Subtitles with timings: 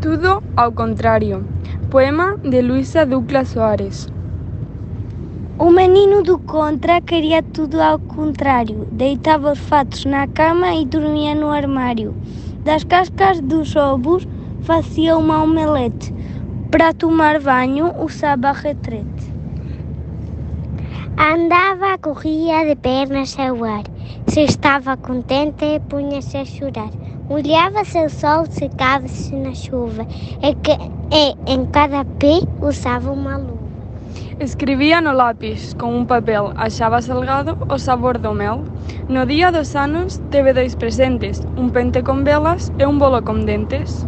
[0.00, 1.44] Tudo ao contrário.
[1.90, 4.06] Poema de Luísa Ducla Soares.
[5.58, 8.86] O menino do contra queria tudo ao contrário.
[8.92, 12.14] Deitava os fatos na cama e dormia no armário.
[12.62, 14.24] Das cascas dos ovos
[14.60, 16.14] fazia uma omelete.
[16.70, 19.34] Para tomar banho usava retrete.
[21.18, 23.82] Andava, corria de pernas ao ar.
[24.28, 26.90] Se estava contente, punha-se a chorar.
[27.28, 30.06] Molhava-se o sol, secava-se na chuva.
[30.42, 30.72] E, que,
[31.12, 33.68] e em cada pé usava uma luva.
[34.40, 38.64] Escribía no lápis con un papel, achaba salgado o sabor do mel.
[39.10, 43.44] No día dos anos teve dois presentes, un pente con velas e un bolo con
[43.44, 44.06] dentes.